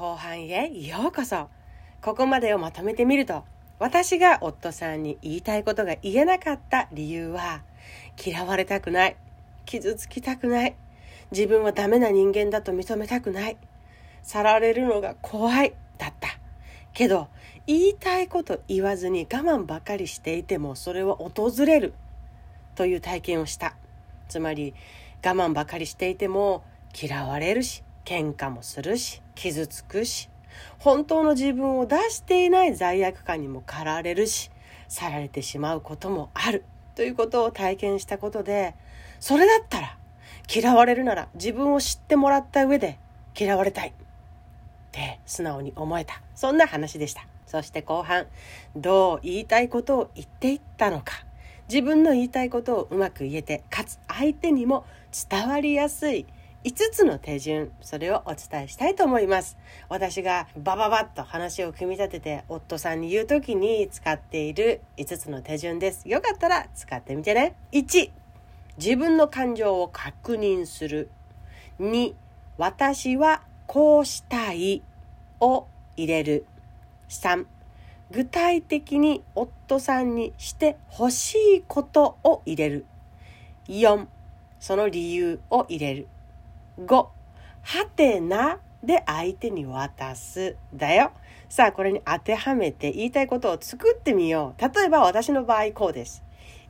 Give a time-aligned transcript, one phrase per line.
[0.00, 1.50] 後半へようこそ。
[2.00, 3.44] ここまでをまとめてみると
[3.78, 7.60] 私が夫さんに言いたいことが言えなかった理由は
[8.16, 9.16] 嫌われたくない。
[9.66, 10.74] 傷つきたくない。
[11.32, 13.58] 自分はダメな人間だと認めたくない。
[14.22, 16.30] 去られるのが怖いだった。
[16.94, 17.28] けど
[17.66, 21.92] 言いたいこと言わずに我慢ばかりしていてもそれは訪れる。
[22.74, 23.74] という体験をした。
[24.30, 24.72] つまり
[25.22, 26.64] 我慢ばかりしていても
[26.98, 30.28] 嫌われるし喧嘩もするし傷つくし
[30.78, 34.50] 本当の自分を出していない罪悪感にも駆られるし
[34.88, 36.64] 去られてしまうこともある。
[36.96, 38.74] ということを体験したことで
[39.20, 39.96] それだったら
[40.52, 42.98] 嫌われるなら自分を知ってもらった上で
[43.38, 43.90] 嫌われたい。
[43.90, 43.92] っ
[44.92, 46.20] て素直に思えた。
[46.34, 47.26] そんな話でした。
[47.46, 48.26] そして後半
[48.76, 51.24] どう言いたいことを言っていったのか。
[51.68, 54.84] 自分の言いたいことをうまく言えてかつ相手にも
[55.30, 56.26] 伝わりやすい
[56.62, 59.56] 5つの手順それをお伝えしたいと思います。
[59.88, 66.06] 私がバババッと話を組み立てて夫さんに言う時に使っている5つの手順です。
[66.06, 67.54] よかったら使ってみてね。
[67.72, 68.10] 1
[68.76, 71.08] 自分の感情を確認する。
[71.80, 72.12] 2
[72.58, 74.82] 私はこうしたい
[75.40, 76.44] を入れる。
[77.08, 77.46] 3
[78.10, 82.84] 具体的に夫さんにしてほしいことを入れる。
[83.68, 84.06] 4
[84.58, 86.06] その理由を入れる。
[86.78, 86.94] 5
[87.62, 91.12] はてなで相手に渡すだよ。
[91.48, 94.62] さあこれに当てはめて言いたいことを作ってみよう。
[94.62, 96.22] 例えば私の場合こうです。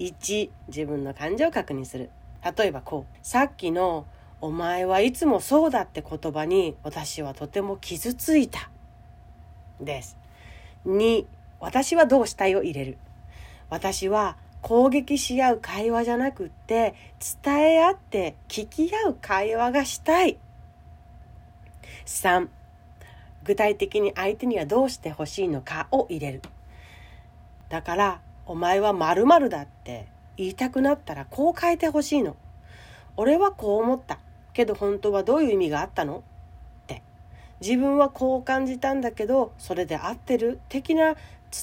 [0.00, 2.10] 1自分の感情を確認する。
[2.56, 3.18] 例えばこう。
[3.22, 4.06] さっきの
[4.42, 8.70] 「お前はいつもそうだ」って言葉に私はとても傷ついた。
[9.80, 10.16] です。
[10.86, 11.24] 2
[11.60, 12.98] 私はどうしたいを入れる。
[13.70, 16.94] 私は攻撃し合う会話じゃなくって
[17.44, 20.38] 伝え合って聞き合う会話がしたい。
[22.06, 22.48] 3
[23.44, 26.40] 具体的に相手にはどうしてほしいのかを入れる。
[27.68, 30.06] だからお前は〇〇だって
[30.38, 32.34] 言いたくなったらこう変えてほしいの。
[33.18, 34.18] 俺はこう思った。
[34.54, 36.20] けど本当はどういう意味があったの？
[36.20, 36.22] っ
[36.86, 37.02] て
[37.60, 40.58] 自分はこう感じたんだけどそれで合ってる？
[40.70, 41.16] 的な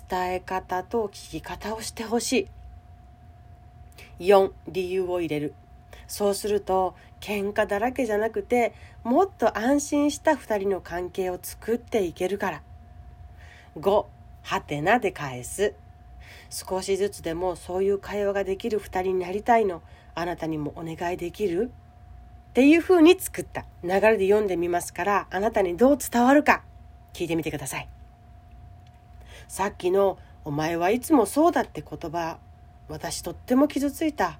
[0.09, 2.47] 伝え方と聞き方をしてほしい。
[4.21, 5.53] 4理由を入れる。
[6.07, 8.73] そうすると喧嘩だらけじゃなくて
[9.03, 12.61] もっと安心した2人の関係を作っていけるから。
[13.79, 14.05] 5
[14.43, 15.73] はてなで返す。
[16.49, 19.81] 少しずつでもそういう会話ができる2人になりたいの。
[20.13, 21.71] あなたにもお願いできる？
[22.49, 23.65] っていう風に作った。
[23.83, 26.63] 流れで読んでみますからあなたにどう伝わるか。
[27.13, 27.87] 聞いてみてください。
[29.47, 32.39] さっきの「お前はいつもそうだ」って言葉
[32.91, 34.37] 私とっても傷ついた。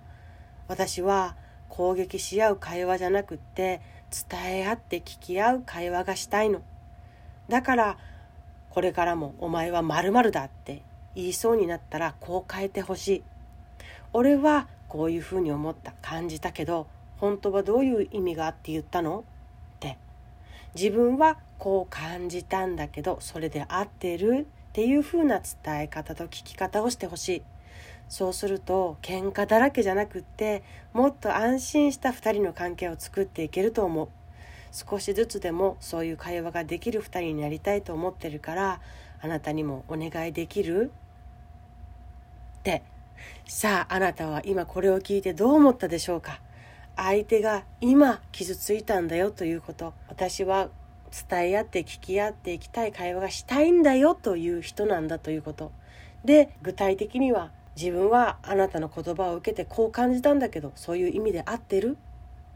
[0.68, 1.36] 私は
[1.70, 3.82] 攻撃し合う会話じゃなくって
[4.30, 6.62] 伝え合って聞き合う会話がしたいの。
[7.48, 7.98] だから
[8.70, 10.82] これからもお前はまるだって
[11.16, 13.24] 言いそうになったらこう変えてほしい。
[14.14, 19.20] 俺はこういうふうに思った感じたけど本当はどういう意味があって言ったの？
[19.20, 19.98] って。
[20.76, 24.48] 自分はこう感じたんだけどそれで合ってる？
[24.70, 27.44] っていうふうな伝え方と聞き方をしてほしい。
[28.12, 34.10] そうすると喧嘩だらけじゃなくってもっと安心した2人の関係を作っていけると思う。
[34.74, 38.82] 少しずつでもそういう会話ができる2人になりたいと思ってるから
[39.22, 40.92] あなたにもお願いできる？
[42.60, 42.84] って。
[43.46, 46.42] さああなたは今これを聞いてどう思ったでしょうか？
[46.98, 49.94] 相手が今傷ついたんだよということ。
[50.10, 50.68] 私は
[51.30, 55.72] 伝え合って聞き合っていきたい会話がしたいんだよという人なんだということ。
[56.26, 61.98] で具体的には自分はあなたの言葉を受けてこう感じたんだけどそういう意味で合ってる？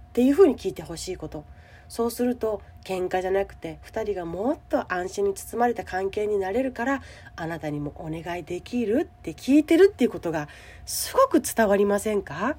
[0.09, 1.43] っていうふうに聞いてほしいこと。
[1.87, 7.01] そうすると喧嘩じゃなくて2人がもっと安心に包まれた関係になれるから
[7.35, 10.47] あなたにもお願いできるって聞いてるっていうことが
[10.85, 12.57] すごく伝わりませんか？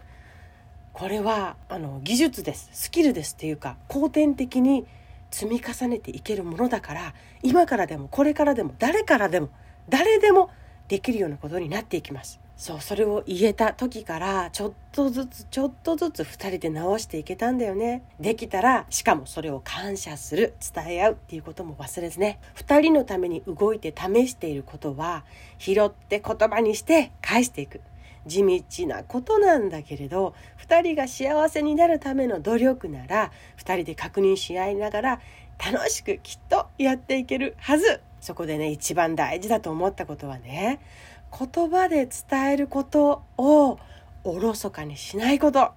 [0.92, 2.70] これはあの技術です。
[2.72, 4.86] スキルですっていうか後天的に
[5.30, 9.48] 積み重ねていけるものだから今からでもこれからでも誰からでも
[9.88, 10.50] 誰でも
[10.86, 12.38] できるようなことになっていきます。
[12.56, 18.02] そうそれを言えた時からちょっとずつちょっとずつ2人で直していけたんだよね。
[18.18, 22.38] できたらしかもそれを感謝する伝え合うっていうことも忘れずね。
[22.56, 25.24] 2人のために動いて試していることは
[25.58, 27.82] 拾って言葉にして返していく。
[28.26, 30.34] 地道なことなんだけれど
[30.66, 35.20] 2人が幸せになるための努力なら2人で確認し合いながら
[35.64, 38.00] 楽しくきっとやっていけるはず。
[38.18, 40.80] そこでね一番大事だと思ったことはね
[41.30, 43.78] 言葉で伝えることを
[44.24, 45.70] おろそかにしないこと。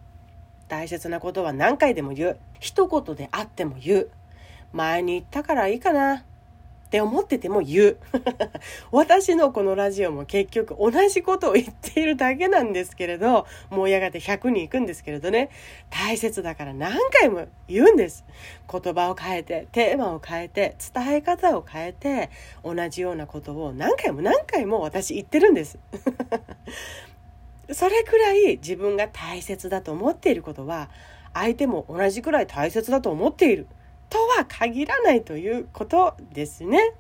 [0.68, 2.40] 大切なことは何回でも言う。
[2.60, 4.10] 一言であっても言う。
[4.72, 6.24] 前に言ったからいいかな。
[6.90, 7.98] って思ってても言う。
[8.92, 15.52] 私のこのラジオも結局同じことを言っているだけなんですけれど、もうやがて100に行くんですけれどね、
[15.92, 18.26] 大切だから何回も言うんです。
[18.72, 22.32] 言葉を変えて、テーマを変えて、伝え方を変えて、
[22.64, 25.78] 同じようなことを何回も何回も私言ってるんです。
[27.72, 30.90] それくらい自分が大切だと思っていることは、
[31.36, 33.68] 相手も同じくらい大切だと思っている。
[34.10, 36.94] とは限らないということですね。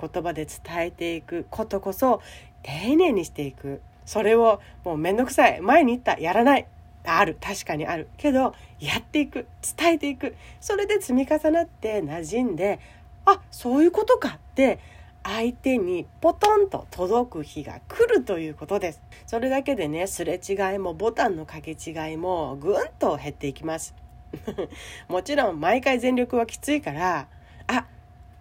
[0.00, 2.20] 言葉で伝えていくことこそ
[2.62, 3.80] 丁寧にしていく。
[4.04, 5.60] それをもうめんどくさい。
[5.60, 6.18] 前に言った。
[6.18, 6.66] やらない。
[7.04, 7.36] ある。
[7.40, 8.08] 確かにある。
[8.16, 9.46] けど、やっていく。
[9.76, 10.34] 伝えていく。
[10.60, 12.80] それで積み重なって馴染んで、
[13.24, 14.80] あ、そういうことかって
[15.22, 19.02] 相手にポトンと届く日が来るということです。
[19.26, 23.94] それだけでね、すれ違いもボタンの掛け違いもぐんと減っていきます。
[25.08, 27.28] もちろん毎回全力はきついから
[27.66, 27.86] あ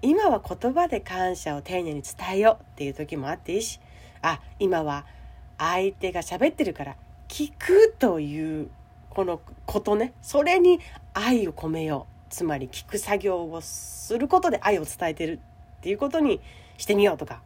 [0.02, 3.80] 今は言葉で感謝を丁寧に伝えようっていう時もあっていいし
[4.22, 5.06] あ今は
[5.58, 6.96] 相手が喋ってるから
[7.28, 8.70] 聞くという
[9.10, 10.80] このことねそれに
[11.14, 12.12] 愛を込めよう。
[12.32, 15.40] つまり聞く作業をすることで愛を伝えてる
[15.80, 16.40] っていうことに
[16.78, 17.42] してみようとか。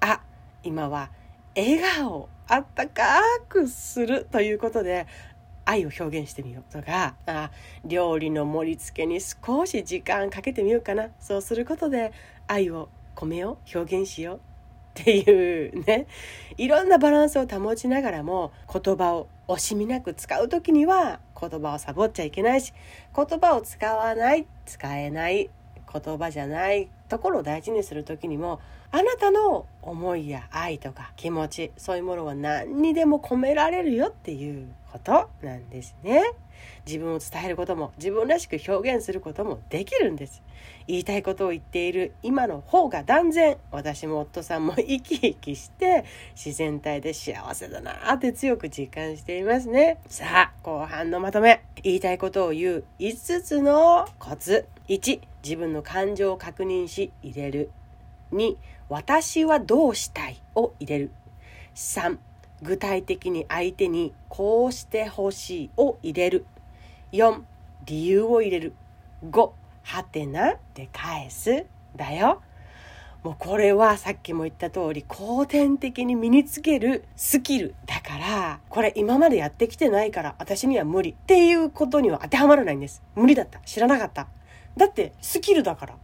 [0.00, 0.20] あ
[0.62, 1.10] 今は
[1.56, 5.06] 笑顔をあったかくするということで
[5.64, 7.50] 愛を表現してみようとかあ
[7.84, 11.08] 料理の盛り付けに少し時間かけてみようかな。
[11.20, 12.12] そうすることで
[12.46, 16.06] 愛を込めよう表現しようっていうね。
[16.56, 22.72] いろんなバランスを保ちながらも言葉を惜しみなく使う時には言葉をサボっちゃいけないし
[23.14, 25.50] 言葉を使わない使えない
[25.92, 28.60] 言葉じゃないところを大事にする時にも
[28.90, 36.22] あなたの思いや愛とか気持ちそういうものは何にでも込められるよっていうことなんですね。
[36.86, 40.42] 自分を伝えることも自分らしく表現することもできるんです。
[40.86, 46.04] 言いたいことを言っている今の方が断然私も夫さんも生き生きして
[46.34, 49.98] 自然体で幸せだなって強く実感していますね。
[50.08, 57.70] さあ後半のまとめ言いたいことを言う5つのコツ1自分の感情を確認し入れる
[58.32, 58.56] 2
[58.88, 61.10] 私はどうしたいを入れる
[61.74, 62.18] 3
[62.62, 66.46] 具体的に相手にこうしてほしいを入れる。
[67.12, 67.42] 4
[67.84, 68.72] 理由を入れる。
[69.28, 69.50] 5
[69.82, 71.66] はてなで返す。
[71.96, 72.40] だよ。
[73.22, 83.02] もうこれはさっきも言った通り後天的に身につけるスキルだからこれ今までやってきてないから私には無理っていうことには当てはまらないんです。
[83.14, 83.60] 無理だった。
[83.60, 84.28] 知らなかった。
[84.76, 85.94] だってスキルだから。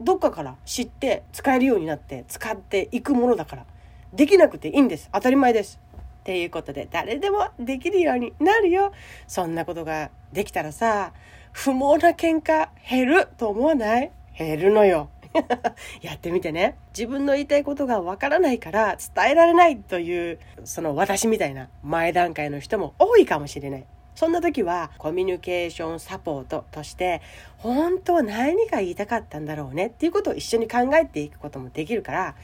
[0.00, 3.66] どっかから知って使えるようになって使っていくものだから。
[4.12, 5.10] できなくていいんです。
[5.12, 5.80] 当たり前です。
[6.28, 8.92] ていうことで誰でもできるようになるよ。
[9.26, 11.14] そんなことができたらさ
[11.52, 14.12] 不毛な喧嘩減ると思わない？
[14.36, 15.08] 減るのよ。
[16.02, 16.76] やってみてね。
[16.94, 23.86] 自分の言いたいことがわからないから伝えられないというその私みたいな前段階の人も多いかもしれない。
[24.14, 27.22] そんな時はコミュニケーションサポートとして
[27.56, 32.34] 本当は何が言いたかったんだろうねっていうことを一緒に考えていくこともできるから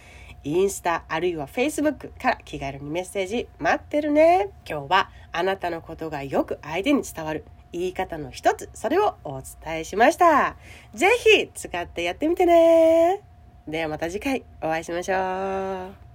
[0.44, 4.50] インスタあるいはフェイスブックから気軽にメッセージ待ってるね。
[4.68, 10.56] 今日はあなたのことがよく相手に伝わる言い方の一つそれをお伝えしました。
[10.94, 13.22] 是非使ってやってみてね。
[13.66, 16.13] ではまた次回お会いしましょう。